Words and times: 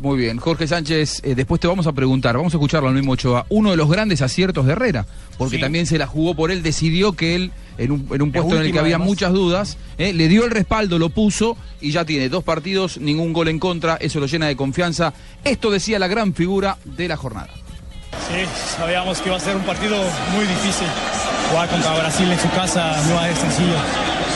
Muy 0.00 0.16
bien, 0.16 0.38
Jorge 0.38 0.66
Sánchez, 0.66 1.20
eh, 1.24 1.34
después 1.34 1.60
te 1.60 1.66
vamos 1.66 1.86
a 1.86 1.92
preguntar, 1.92 2.34
vamos 2.34 2.54
a 2.54 2.56
escucharlo 2.56 2.88
al 2.88 2.94
mismo 2.94 3.12
Ochoa, 3.12 3.44
uno 3.50 3.70
de 3.70 3.76
los 3.76 3.90
grandes 3.90 4.22
aciertos 4.22 4.64
de 4.64 4.72
Herrera, 4.72 5.04
porque 5.36 5.58
también 5.58 5.84
se 5.84 5.98
la 5.98 6.06
jugó 6.06 6.34
por 6.34 6.50
él, 6.50 6.62
decidió 6.62 7.12
que 7.12 7.34
él, 7.36 7.52
en 7.76 7.92
un, 7.92 8.08
en 8.10 8.22
un 8.22 8.32
puesto 8.32 8.56
en 8.56 8.62
el 8.62 8.72
que 8.72 8.78
había 8.78 8.96
además. 8.96 9.08
muchas 9.08 9.34
dudas, 9.34 9.76
eh, 9.98 10.14
le 10.14 10.28
dio 10.28 10.46
el 10.46 10.52
respaldo, 10.52 10.98
lo 10.98 11.10
puso 11.10 11.58
y 11.82 11.90
ya 11.90 12.06
tiene 12.06 12.30
dos 12.30 12.42
partidos, 12.42 12.96
ningún 12.96 13.34
gol 13.34 13.48
en 13.48 13.58
contra, 13.58 13.96
eso 13.96 14.20
lo 14.20 14.26
llena 14.26 14.46
de 14.46 14.56
confianza. 14.56 15.12
Esto 15.44 15.70
decía 15.70 15.98
la 15.98 16.08
gran 16.08 16.32
figura 16.32 16.78
de 16.84 17.06
la 17.06 17.18
jornada. 17.18 17.50
Sí, 18.12 18.46
sabíamos 18.78 19.20
que 19.20 19.28
iba 19.28 19.36
a 19.36 19.40
ser 19.40 19.54
un 19.54 19.64
partido 19.64 19.96
muy 20.34 20.46
difícil. 20.46 20.86
Jugar 21.50 21.68
contra 21.68 21.94
Brasil 21.94 22.30
en 22.30 22.38
su 22.38 22.50
casa 22.52 23.02
no 23.06 23.16
va 23.16 23.24
a 23.24 23.26
ser 23.28 23.36
sencillo. 23.36 23.76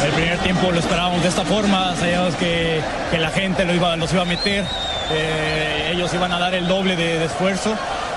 El 0.05 0.13
primer 0.13 0.39
tiempo 0.41 0.71
lo 0.71 0.79
esperábamos 0.79 1.23
de 1.23 1.29
esta 1.29 1.45
forma, 1.45 1.97
sabíamos 1.97 2.35
que, 2.35 2.83
que 3.11 3.19
la 3.19 3.31
gente 3.31 3.65
lo 3.65 3.75
iba, 3.75 3.97
los 3.97 4.13
iba 4.13 4.23
a 4.23 4.27
meter, 4.27 4.65
eh, 5.11 5.91
ellos 5.93 6.13
iban 6.15 6.33
a 6.33 6.39
dar 6.39 6.55
el 6.55 6.67
doble 6.67 6.97
de, 6.97 7.19
de 7.19 7.25
esfuerzo 7.27 7.75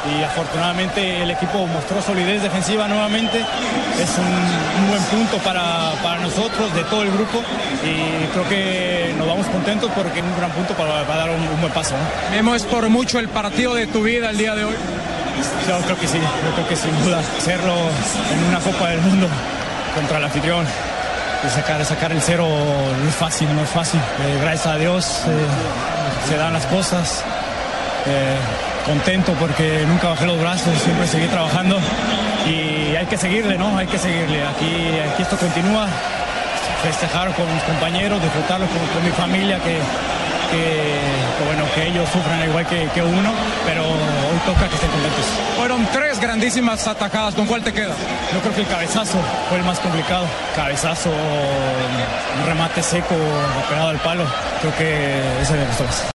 y 0.08 0.24
afortunadamente 0.24 1.24
el 1.24 1.32
equipo 1.32 1.66
mostró 1.68 2.02
solidez 2.02 2.42
defensiva 2.42 2.88
nuevamente. 2.88 3.40
Es 3.40 4.18
un, 4.18 4.84
un 4.84 4.90
buen 4.90 5.04
punto 5.04 5.38
para, 5.40 5.92
para 6.04 6.20
nosotros, 6.22 6.74
de 6.74 6.84
todo 6.86 7.04
el 7.04 7.12
grupo, 7.12 7.42
y 7.84 8.26
creo 8.32 8.48
que 8.48 9.14
nos 9.18 9.28
vamos 9.28 9.48
contentos 9.48 9.92
porque 9.96 10.20
es 10.20 10.26
un 10.26 10.38
gran 10.38 10.52
punto 10.52 10.74
para, 10.76 11.04
para 11.06 11.20
dar 11.22 11.30
un, 11.32 11.42
un 11.42 11.62
buen 11.62 11.74
paso. 11.74 11.96
¿no? 11.96 12.36
Memo, 12.36 12.56
es 12.56 12.64
por 12.64 12.88
mucho 12.90 13.20
el 13.20 13.28
partido 13.30 13.74
de 13.74 13.88
tu 13.88 14.04
vida 14.04 14.30
el 14.30 14.38
día 14.38 14.56
de 14.56 14.66
hoy. 14.66 14.76
Yo 15.68 15.78
creo 15.80 16.00
que 16.00 16.08
sí, 16.08 16.18
yo 16.18 16.52
creo 16.56 16.68
que 16.68 16.76
sin 16.76 17.04
duda 17.04 17.20
hacerlo 17.20 17.74
en 18.34 18.44
una 18.50 18.60
Copa 18.60 18.90
del 18.90 19.02
Mundo 19.02 19.28
contra 19.94 20.18
el 20.18 20.24
anfitrión 20.24 20.66
y 21.46 21.50
sacar, 21.50 21.84
sacar 21.86 22.12
el 22.12 22.22
cero 22.22 22.48
no 22.48 23.10
es 23.10 23.16
fácil, 23.16 23.54
no 23.56 23.62
es 23.62 23.70
fácil. 23.70 24.00
Eh, 24.00 24.40
gracias 24.42 24.68
a 24.68 24.78
Dios 24.78 25.22
eh, 25.28 25.30
se 26.28 26.38
dan 26.38 26.54
las 26.54 26.66
cosas. 26.68 27.24
Eh, 28.06 28.38
contento 28.86 29.34
porque 29.34 29.84
nunca 29.86 30.08
bajé 30.08 30.26
los 30.26 30.40
brazos, 30.40 30.74
siempre 30.82 31.06
seguí 31.08 31.28
trabajando 31.28 31.78
y 32.46 32.96
hay 32.96 33.06
que 33.06 33.18
seguirle, 33.18 33.58
¿no? 33.58 33.78
Hay 33.78 33.86
que 33.86 33.98
seguirle. 33.98 34.42
Aquí, 34.48 34.72
aquí 35.12 35.24
esto 35.24 35.38
continúa. 35.38 35.88
Festejar 36.84 37.34
con 37.34 37.52
mis 37.54 37.64
compañeros, 37.64 38.22
disfrutarlo 38.22 38.66
con, 38.68 38.78
con 38.94 39.04
mi 39.04 39.12
familia 39.12 39.58
que, 39.58 39.76
que, 40.52 41.46
bueno, 41.46 41.64
que 41.76 41.88
ellos 41.88 42.08
sufran 42.10 42.48
igual 42.48 42.66
que, 42.66 42.88
que 42.94 43.02
uno, 43.02 43.32
pero 43.66 43.84
hoy 43.84 44.40
toca 44.46 44.70
que 44.70 44.76
estén 44.76 44.92
contentos. 44.92 45.26
Fueron 45.58 45.86
tres 45.92 46.07
grandísimas 46.38 46.88
atacadas. 46.88 47.34
¿Con 47.34 47.48
cuál 47.48 47.64
te 47.64 47.74
queda? 47.74 47.96
Yo 48.32 48.40
creo 48.42 48.54
que 48.54 48.62
el 48.62 48.68
cabezazo 48.68 49.18
fue 49.50 49.58
el 49.58 49.64
más 49.64 49.80
complicado. 49.80 50.26
Cabezazo, 50.56 51.10
un 51.10 52.46
remate 52.46 52.84
seco, 52.84 53.16
pegado 53.68 53.90
al 53.90 53.98
palo. 53.98 54.24
Creo 54.62 54.76
que 54.78 55.42
ese 55.42 55.54
me 55.54 55.66
gustó 55.66 55.84
más. 55.86 56.08